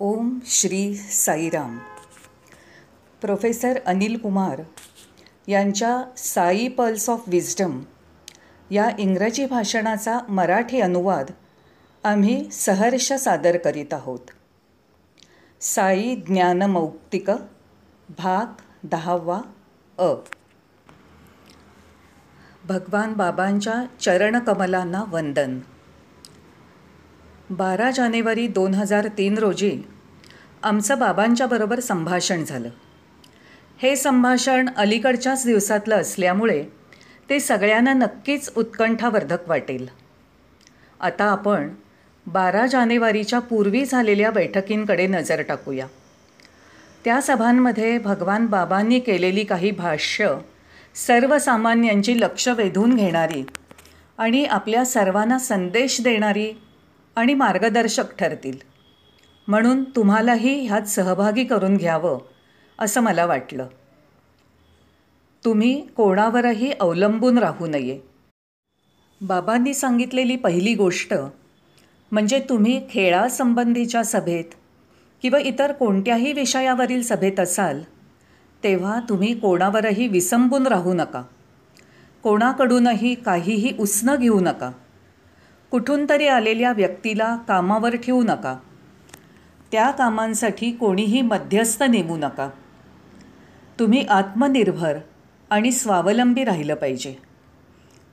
[0.00, 1.78] ओम Shri Sairam.
[3.20, 4.62] Professor Anil Kumar
[5.48, 7.82] यांच्या Sai pulse of wisdom
[8.70, 11.30] या इंग्रजी भाषणाचा मराठी अनुवाद
[12.04, 14.18] आम्ही सहर्ष सादर करीत आहोत.
[15.60, 17.30] साई ज्ञानमौक्तिक
[18.18, 19.40] भाग दहावा
[19.98, 20.14] अ.
[22.64, 25.60] भगवान बाबांच्या चरणकमलांना वंदन.
[27.50, 29.82] बारा जानेवारी दोन हजार तीन रोजी
[30.62, 32.68] आमचं बाबांच्याबरोबर संभाषण झालं.
[33.82, 36.64] हे संभाषण अलीकडच्याच दिवसातलं असल्यामुळे
[37.30, 39.86] ते सगळ्यांना नक्कीच उत्कंठावर्धक वाटेल.
[41.00, 41.68] आता आपण
[42.26, 45.86] बारा जानेवारीच्या पूर्वी झालेल्या बैठकींकडे नजर टाकूया.
[47.04, 50.34] त्या सभांमध्ये भगवान बाबांनी केलेली काही भाष्य
[50.94, 53.44] सर्वसामान्यांची लक्ष वेधून घेणारी
[54.18, 56.52] आणि आपल्या सर्वांना संदेश देणारी
[57.16, 58.58] आणि मार्गदर्शक ठरतील.
[59.48, 62.18] म्हणून तुम्हालाही ह्यात सहभागी करून घ्यावं
[62.78, 63.66] असं मला वाटलं.
[65.44, 68.00] तुम्ही कोणावरही अवलंबून राहू नये.
[69.20, 71.14] बाबांनी सांगितलेली पहिली गोष्ट
[72.12, 74.44] म्हणजे तुम्ही खेळासंबंधीच्या सभेत
[75.22, 77.82] किंवा इतर कोणत्याही विषयावरील सभेत असाल
[78.64, 81.22] तेव्हा तुम्ही कोणावरही विसंबून राहू नका.
[82.22, 84.70] कोणाकडूनही काहीही उसणं घेऊ नका.
[85.76, 88.56] कुठून तरी आलेल्या व्यक्तीला कामावर ठेवू नका.
[89.72, 92.50] त्या कामांसाठी कोणीही मध्यस्थ नेमू नका.
[93.78, 94.96] तुम्ही आत्मनिर्भर
[95.50, 97.14] आणि स्वावलंबी राहिलं पाहिजे.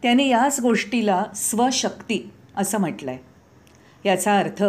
[0.02, 3.20] त्याने याच गोष्टीला स्वशक्ती असं म्हटलं आहे
[4.10, 4.64] याचा अर्थ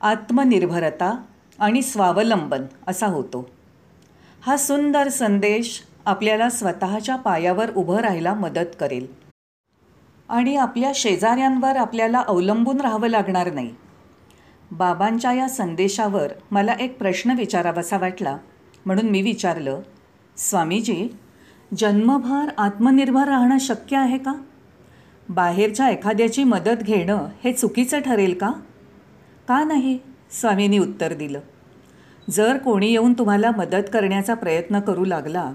[0.00, 1.22] आत्मनिर्भरता
[1.58, 3.50] आणि स्वावलंबन असा होतो.
[4.40, 9.21] हा सुंदर संदेश आपल्याला स्वतःच्या पायावर उभं राहायला मदत करेल.
[10.32, 13.74] आणि आपल्या शेजाऱ्यांवर आपल्याला अवलंबून राहावं लागणार नाही.
[14.70, 18.36] बाबांच्या या संदेशावर मला एक प्रश्न विचारावासा वाटला
[18.86, 19.80] म्हणून मी विचारलं
[20.36, 21.08] स्वामीजी
[21.78, 24.32] जन्मभर आत्मनिर्भर राहणं शक्य आहे का?
[25.28, 28.50] बाहेरच्या एखाद्याची मदत घेणं हे चुकीचं ठरेल का?
[29.48, 29.98] का नाही
[30.30, 31.40] स्वामींनी उत्तर दिलं.
[32.30, 35.52] जर कोणी येऊन तुम्हाला मदत करण्याचा प्रयत्न करू लागला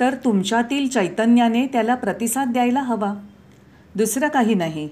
[0.00, 3.14] तर तुमच्यातील चैतन्याने त्याला प्रतिसाद द्यायला हवा.
[3.96, 4.88] दुसरं काही नाही.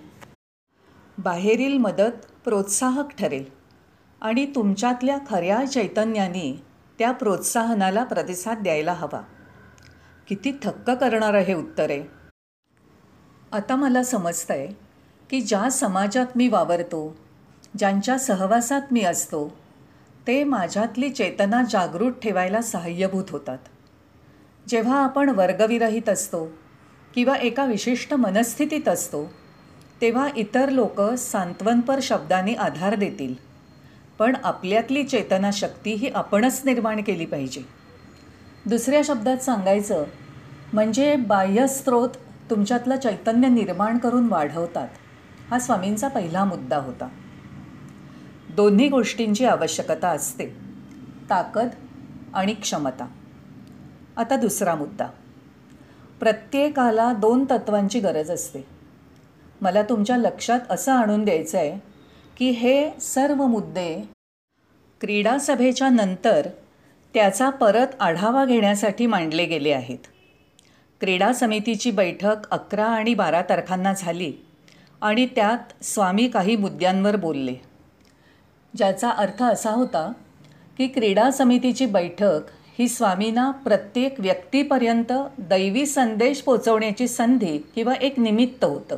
[1.18, 3.44] बाहेरील मदत प्रोत्साहक ठरेल
[4.20, 6.62] आणि तुमच्यातल्या खऱ्या चैतन्याने
[6.98, 9.22] त्या प्रोत्साहनाला प्रतिसाद द्यायला हवा.
[10.28, 11.90] किती थक्क करणारं हे उत्तर.
[11.90, 12.04] आहे
[13.52, 14.68] आता मला समजतं आहे
[15.30, 17.16] की ज्या समाजात मी वावरतो
[17.78, 19.48] ज्यांच्या सहवासात मी असतो
[20.26, 23.58] ते माझ्यातली चेतना जागृत ठेवायला सहाय्यभूत होतात.
[24.68, 26.61] जेव्हा आपण वर्गविरहित असतो
[27.14, 29.32] किंवा एका विशिष्ट मनस्थितीत असतो
[30.00, 33.34] तेव्हा इतर लोक सांत्वनपर शब्दाने आधार देतील.
[34.18, 37.62] पण आपल्यातली चेतनाशक्ती ही आपणच निर्माण केली पाहिजे.
[38.66, 40.04] दुसऱ्या शब्दात सांगायचं
[40.72, 42.08] म्हणजे बाह्यस्त्रोत
[42.50, 44.88] तुमच्यातलं चैतन्य निर्माण करून वाढवतात
[45.50, 47.08] हा स्वामींचा पहिला मुद्दा होता.
[48.50, 50.46] दोन्ही गोष्टींची आवश्यकता असते
[51.30, 51.68] ताकद
[52.34, 53.06] आणि क्षमता.
[54.16, 55.06] आता दुसरा मुद्दा.
[56.22, 58.64] प्रत्येकाला दोन तत्वांची गरज असते.
[59.60, 61.78] मला तुमच्या लक्षात असं आणून द्यायचं आहे
[62.36, 64.02] की हे सर्व मुद्दे
[65.00, 66.46] क्रीडा सभेच्या नंतर
[67.14, 69.98] त्याचा परत आढावा घेण्यासाठी मांडले गेले आहेत.
[71.00, 74.32] क्रीडा समितीची बैठक अकरा आणि बारा तारखांना झाली
[75.00, 77.54] आणि त्यात स्वामी काही मुद्द्यांवर बोलले.
[78.76, 80.12] ज्याचा अर्थ असा होता
[80.78, 82.40] की क्रीडा समितीची बैठक
[82.78, 88.96] ही स्वामींना प्रत्येक व्यक्तीपर्यंत दैवी संदेश पोचवण्याची संधी किंवा एक निमित्त होतं.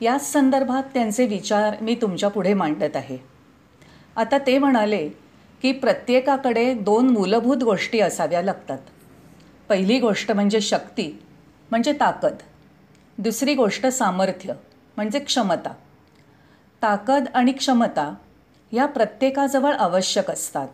[0.00, 3.18] याच संदर्भात त्यांचे विचार मी तुमच्यापुढे मांडत आहे.
[4.16, 5.08] आता ते म्हणाले
[5.62, 8.78] की प्रत्येकाकडे दोन मूलभूत गोष्टी असाव्या लागतात.
[9.68, 11.22] पहिली गोष्ट म्हणजे शक्ती
[11.70, 12.34] म्हणजे ताकद.
[13.18, 14.52] दुसरी गोष्ट सामर्थ्य
[14.96, 15.74] म्हणजे क्षमता.
[16.82, 18.14] ताकद आणि क्षमता
[18.72, 20.68] या प्रत्येकाजवळ आवश्यक असतात.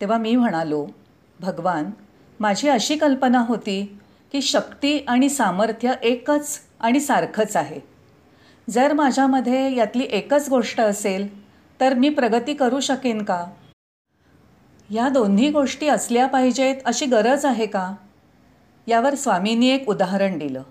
[0.00, 0.86] तेव्हा मी म्हणालो
[1.40, 1.90] भगवान
[2.40, 3.98] माझी अशी कल्पना होती
[4.32, 7.80] की शक्ती आणि सामर्थ्य एकच आणि सारखंच आहे.
[8.70, 11.28] जर माझ्यामध्ये यातली एकच गोष्ट असेल
[11.80, 13.46] तर मी प्रगती करू शकेन का?
[14.90, 17.94] या दोन्ही गोष्टी असल्या पाहिजेत अशी गरज आहे का?
[18.86, 20.62] यावर स्वामींनी एक उदाहरण दिलं.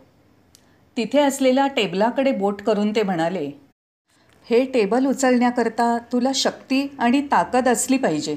[0.98, 3.52] तिथे असलेल्या टेबलाकडे बोट करून ते म्हणाले
[4.50, 8.36] हे टेबल उचलण्याकरता तुला शक्ती आणि ताकद असली पाहिजे.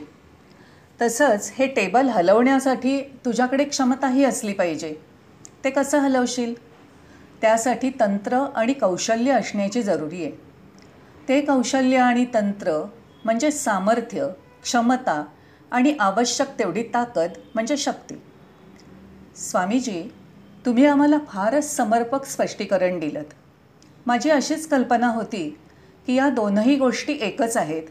[1.00, 4.94] तसंच हे टेबल हलवण्यासाठी तुझ्याकडे क्षमताही असली पाहिजे.
[5.64, 6.54] ते कसं हलवशील?
[7.40, 10.32] त्यासाठी तंत्र आणि कौशल्य असण्याची जरुरी आहे.
[11.28, 12.84] ते कौशल्य आणि तंत्र
[13.24, 14.28] म्हणजे सामर्थ्य
[14.62, 15.24] क्षमता
[15.70, 18.14] आणि आवश्यक तेवढी ताकद म्हणजे शक्ती.
[19.36, 20.02] स्वामीजी
[20.66, 23.22] तुम्ही आम्हाला फारच समर्पक स्पष्टीकरण दिलं
[24.06, 25.58] माझी अशीच कल्पना होती
[26.06, 27.82] की या दोनही गोष्टी एकच आहेत.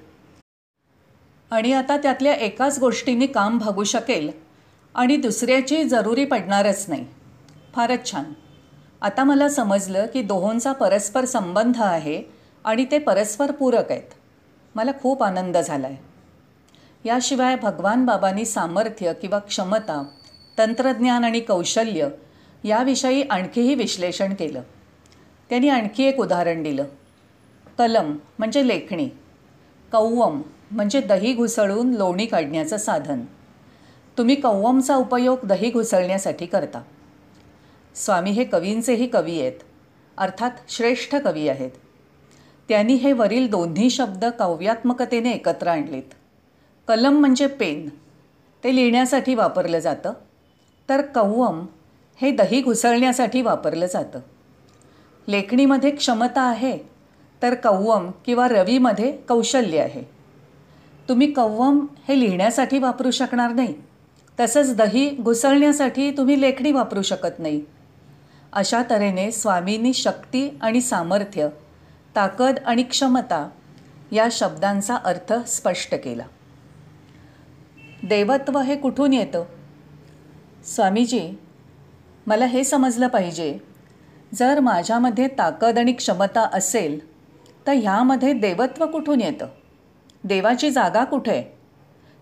[1.52, 4.32] आणि आता त्यातल्या एकाच गोष्टीने काम भागू शकेल
[4.96, 7.06] आणि दुसऱ्याची जरुरी पडणारच नाही.
[7.76, 8.24] फारच छान.
[9.02, 12.24] आता मला समजलं की दोहोंचा परस्पर संबंध आहे
[12.64, 14.14] आणि ते परस्पर पूरक आहेत.
[14.76, 15.98] मला खूप आनंद झाला आहे
[17.06, 20.04] याशिवाय भगवान बाबांनी सामर्थ्य किंवा क्षमता
[20.58, 22.08] तंत्रज्ञान आणि कौशल्य
[22.64, 24.62] याविषयी आणखीही विश्लेषण केलं.
[25.50, 26.84] त्यांनी आणखी एक उदाहरण दिलं.
[27.78, 29.10] कलम म्हणजे लेखणी.
[29.92, 33.22] कौवम म्हणजे दही घुसळून लोणी काढण्याचं साधन.
[34.18, 36.82] तुम्ही कव्वमचा उपयोग दही घुसळण्यासाठी करता.
[37.96, 39.52] स्वामी हे कवींचेही कवी आहेत.
[40.18, 41.72] अर्थात श्रेष्ठ कवी आहेत.
[42.70, 46.14] त्यांनी हे वरील दोन्ही शब्द काव्यात्मकतेने एकत्र आणलेत.
[46.88, 47.90] कलम म्हणजे पेन.
[48.64, 50.14] ते लिहिण्यासाठी वापरलं जातं.
[50.90, 51.66] तर कव्वम
[52.22, 54.20] हे दही घुसळण्यासाठी वापरलं जातं.
[55.28, 56.80] लेखणीमध्ये क्षमता आहे
[57.42, 60.21] तर कव्वम किंवा रवीमध्ये कौशल्य आहे.
[61.10, 63.74] तुम्ही कव्वम हे लिहिण्यासाठी वापरू शकणार नाही.
[64.40, 67.62] तसंच दही घुसळण्यासाठी तुम्ही लेखणी वापरू शकत नाही.
[68.54, 71.48] अशा तऱ्हेने स्वामींनी शक्ती आणि सामर्थ्य
[72.16, 73.50] ताकद आणि क्षमता
[74.12, 76.24] या शब्दांचा अर्थ स्पष्ट केला.
[78.04, 79.44] देवत्व हे कुठून येतं?
[80.66, 81.40] स्वामीजी
[82.28, 83.58] मला हे समजलं पाहिजे.
[84.34, 87.00] जर माझ्यामध्ये ताकद आणि क्षमता असेल
[87.68, 89.48] तर ह्यामध्ये देवत्व कुठून येतं?
[90.24, 91.32] देवाची जागा कुठे?
[91.32, 91.44] आहे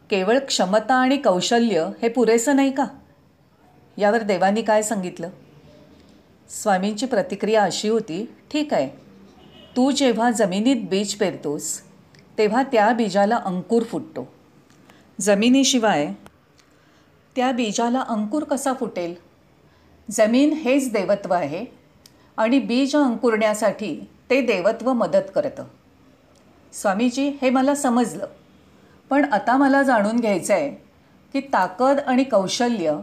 [0.10, 2.86] केवळ क्षमता आणि कौशल्य हे पुरेसं नाही का?
[3.98, 5.30] यावर देवानी काय सांगितलं?
[6.50, 8.90] स्वामींची प्रतिक्रिया अशी होती ठीक आहे.
[9.76, 11.82] तू जेव्हा जमिनीत बीज पेरतोस
[12.38, 14.34] तेव्हा त्या बीजाला अंकुर फुटतो.
[15.22, 16.14] जमिनीशिवाय
[17.36, 19.16] त्या बीजाला अंकुर कसा फुटेल?
[20.12, 21.66] जमीन हेच देवत्व आहे
[22.38, 25.64] आणि बीज अंकुरण्यासाठी ते देवत्व मदत करतं.
[26.74, 28.28] स्वामीजी हे मला समजलं.
[29.10, 30.70] पण आता मला जाणून घ्यायचं आहे
[31.34, 33.00] की ताकद आणि कौशल्य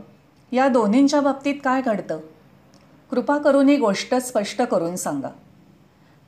[0.52, 2.20] या दोन्हींच्या बाबतीत काय घडतं.
[3.10, 5.28] कृपा करून ही गोष्ट स्पष्ट करून सांगा.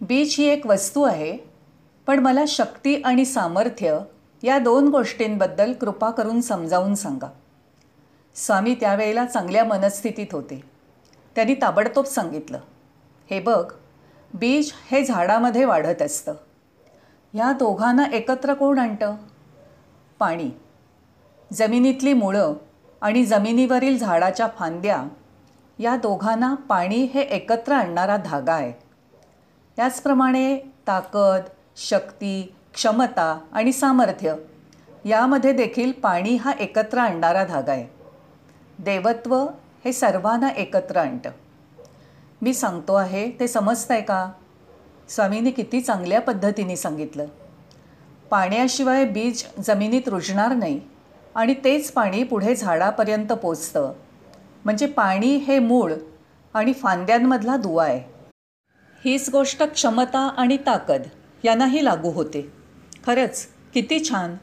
[0.01, 1.37] बीज ही एक वस्तू आहे
[2.07, 3.99] पण मला शक्ती आणि सामर्थ्य
[4.43, 7.31] या दोन गोष्टींबद्दल कृपा करून समजावून सांगा.
[8.35, 10.63] स्वामी त्यावेळेला चांगल्या मनस्थितीत होते.
[11.35, 12.59] त्यांनी ताबडतोब सांगितलं
[13.31, 13.73] हे बघ
[14.35, 16.35] बीज हे झाडामध्ये वाढत असतं.
[17.39, 19.17] ह्या दोघांना एकत्र कोण आणतं?
[20.19, 20.51] पाणी.
[21.53, 22.53] जमिनीतली मुळं
[23.01, 25.05] आणि जमिनीवरील झाडाच्या फांद्या
[25.79, 28.73] या दोघांना पाणी हे एकत्र आणणारा धागा आहे.
[29.77, 31.41] त्याचप्रमाणे ताकद
[31.77, 34.35] शक्ती क्षमता आणि सामर्थ्य
[35.05, 37.87] यामध्ये देखील पाणी हा एकत्र आणणारा धागा आहे.
[38.79, 39.47] देवत्व
[39.85, 41.31] हे सर्वांना एकत्र आणतं.
[42.43, 44.31] मी सांगतो आहे ते समजतं आहे का?
[45.09, 47.27] स्वामींनी किती चांगल्या पद्धतीने सांगितलं.
[48.31, 50.81] पाण्याशिवाय बीज जमिनीत रुजणार नाही
[51.35, 53.93] आणि तेच पाणी पुढे झाडापर्यंत पोचतं.
[54.65, 55.93] म्हणजे पाणी हे मूळ
[56.55, 58.31] आणि फांद्यांमधला दुवा आहे.
[59.05, 61.03] हीच गोष्ट क्षमता आणि ताकद
[61.45, 62.53] यांनाही लागू होते.
[63.07, 64.37] खरंच किती छान.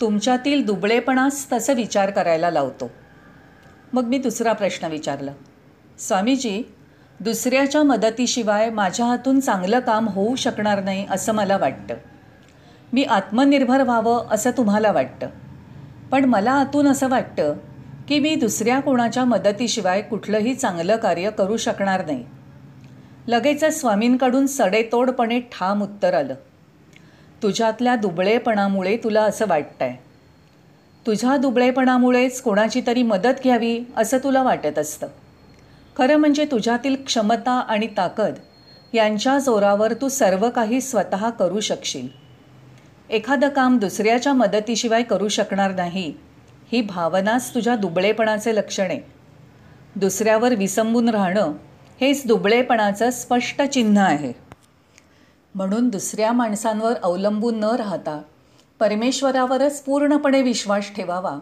[0.00, 2.90] तुमच्यातील दुबळेपणास तसं विचार करायला लावतो.
[3.92, 5.32] मग मी दुसरा प्रश्न विचारला.
[5.98, 6.62] स्वामीजी
[7.20, 11.94] दुसऱ्याच्या मदतीशिवाय माझ्या हातून चांगलं काम होऊ शकणार नाही असं मला वाटतं.
[12.92, 15.26] मी आत्मनिर्भर व्हावं असं तुम्हाला वाटतं.
[16.10, 17.54] पण मला आतून असं वाटतं
[18.08, 22.24] की मी दुसऱ्या कोणाच्या मदतीशिवाय कुठलंही चांगलं कार्य करू शकणार नाही.
[23.28, 26.34] लगेचच स्वामींकडून सडेतोडपणे ठाम उत्तर आलं.
[27.42, 29.94] तुझ्यातल्या दुबळेपणामुळे तुला असं वाटतंय.
[31.06, 35.06] तुझ्या दुबळेपणामुळेच कोणाची तरी मदत घ्यावी असं तुला वाटत असतं.
[35.96, 38.34] खरं म्हणजे तुझ्यातील क्षमता आणि ताकद
[38.92, 42.08] यांच्या जोरावर तू सर्व काही स्वतः करू शकशील.
[43.10, 46.12] एखादं काम दुसऱ्याच्या मदतीशिवाय करू शकणार नाही
[46.72, 49.00] ही भावनाच तुझ्या दुबळेपणाचे लक्षण आहे.
[49.96, 51.52] दुसऱ्यावर विसंबून राहणं
[52.00, 54.32] हेच दुबळेपणाचं स्पष्ट चिन्ह आहे.
[55.54, 58.20] म्हणून दुसऱ्या माणसांवर अवलंबून न राहता
[58.80, 61.38] परमेश्वरावरच पूर्णपणे विश्वास ठेवावा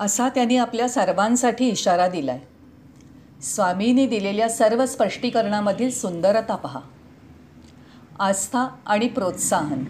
[0.00, 2.55] असा त्यांनी आपल्या सर्वांसाठी इशारा दिला आहे
[3.42, 6.80] स्वामींनी दिलेल्या सर्व स्पष्टीकरणामधील सुंदरता पहा.
[8.18, 9.84] आस्था आणि प्रोत्साहन.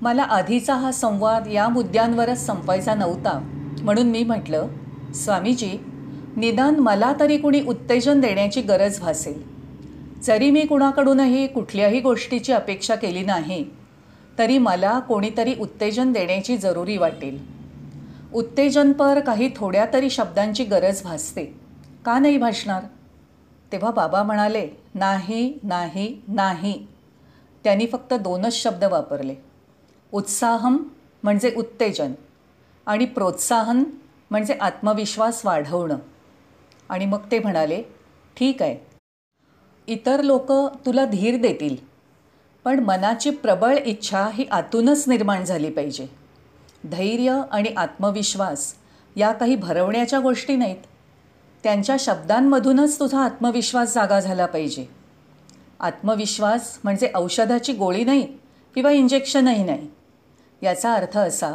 [0.00, 3.48] मला आधीचा हा संवाद या मुद्द्यांवरच संपायचा नव्हता
[3.82, 4.68] म्हणून मी म्हटलं
[5.14, 5.84] स्वामीजी
[6.36, 9.42] निदान मला तरी कुणी उत्तेजन देण्याची गरज भासेल.
[10.22, 13.64] जरी मी कुणाकडूनही कुठल्याही गोष्टीची अपेक्षा केली नाही
[14.38, 17.38] तरी मला कोणीतरी उत्तेजन देण्याची जरुरी वाटेल.
[18.34, 21.63] उत्तेजनपर काही थोड्या तरी शब्दांची गरज भासते.
[22.04, 22.82] का नाही भासणार?
[23.72, 26.86] तेव्हा बाबा म्हणाले नाही नाही नाही.
[27.64, 29.34] त्यांनी फक्त दोनच शब्द वापरले.
[30.12, 30.88] उत्साहम
[31.22, 32.12] म्हणजे उत्तेजन
[32.86, 33.84] आणि प्रोत्साहन
[34.30, 35.96] म्हणजे आत्मविश्वास वाढवणं.
[36.88, 37.82] आणि मग ते म्हणाले
[38.36, 38.76] ठीक आहे.
[39.86, 40.52] इतर लोक
[40.86, 41.76] तुला धीर देतील
[42.64, 46.06] पण मनाची प्रबळ इच्छा ही आतूनच निर्माण झाली पाहिजे.
[46.84, 48.74] धैर्य आणि आत्मविश्वास
[49.16, 50.93] या काही भरवण्याच्या गोष्टी नाहीत.
[51.64, 54.86] त्यांच्या शब्दांमधूनच तुझा आत्मविश्वास जागा झाला पाहिजे.
[55.80, 58.26] आत्मविश्वास म्हणजे औषधाची गोळी नाही
[58.74, 59.88] किंवा इंजेक्शनही नाही.
[60.62, 61.52] याचा अर्थ असा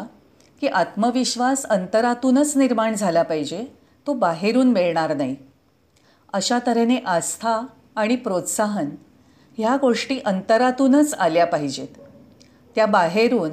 [0.62, 3.66] की आत्मविश्वास अंतरातूनच निर्माण झाला पाहिजे
[4.08, 5.36] तो बाहेरून मिळणार नाही.
[6.34, 8.89] अशा तऱ्हेने आस्था आणि प्रोत्साहन
[9.58, 11.88] ह्या गोष्टी अंतरातूनच आल्या पाहिजेत.
[12.75, 13.51] त्या बाहेरून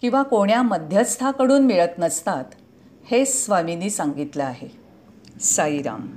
[0.00, 2.44] किंवा कोण्या मध्यस्थाकडून मिळत नसतात
[3.10, 4.85] हेच स्वामींनी सांगितलं आहे.
[5.40, 6.08] साईराम